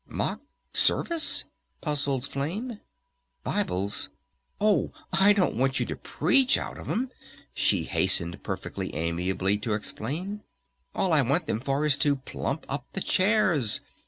"Mock 0.07 0.41
service?" 0.73 1.45
puzzled 1.79 2.25
Flame. 2.25 2.79
"Bibles?... 3.43 4.09
Oh, 4.59 4.91
I 5.13 5.31
don't 5.31 5.57
want 5.57 5.79
you 5.79 5.85
to 5.85 5.95
preach 5.95 6.57
out 6.57 6.79
of 6.79 6.89
'em," 6.89 7.11
she 7.53 7.83
hastened 7.83 8.41
perfectly 8.41 8.95
amiably 8.95 9.59
to 9.59 9.73
explain. 9.73 10.41
"All 10.95 11.13
I 11.13 11.21
want 11.21 11.45
them 11.45 11.59
for 11.59 11.85
is 11.85 11.99
to 11.99 12.15
plump 12.15 12.65
up 12.67 12.87
the 12.93 13.01
chairs.... 13.01 13.79